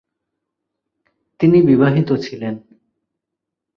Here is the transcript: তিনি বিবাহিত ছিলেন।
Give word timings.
তিনি 1.39 1.57
বিবাহিত 1.61 2.09
ছিলেন। 2.23 2.55